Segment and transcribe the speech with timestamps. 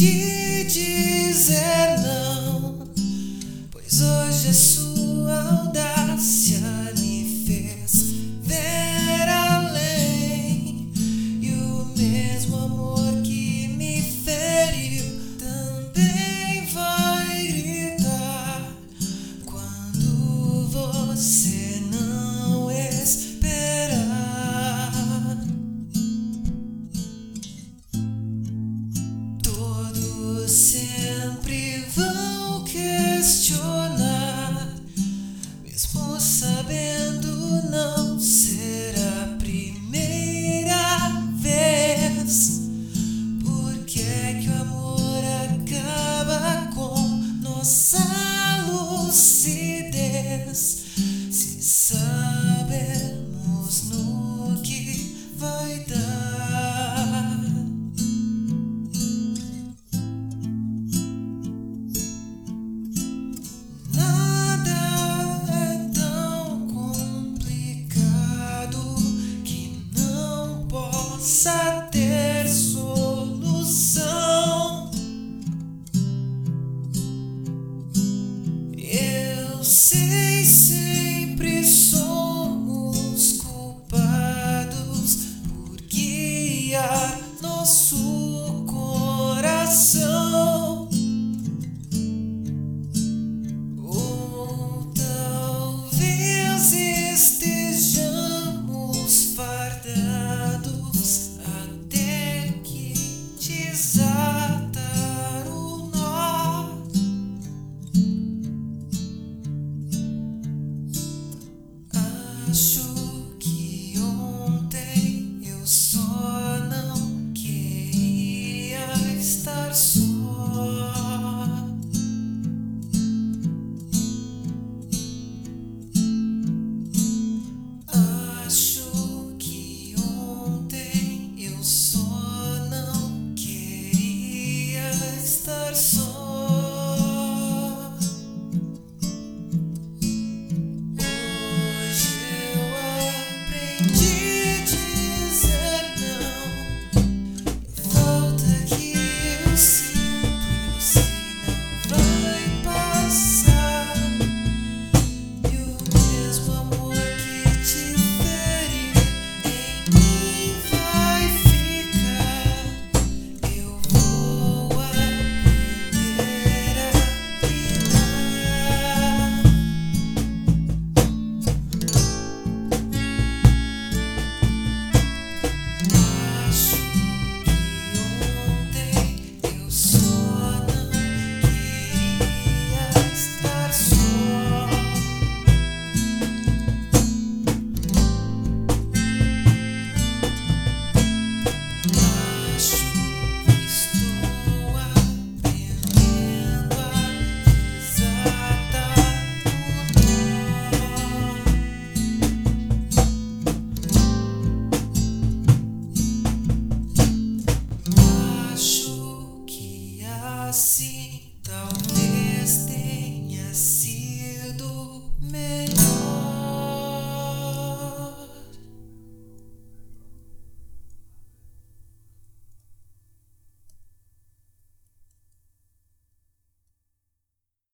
[0.00, 0.39] de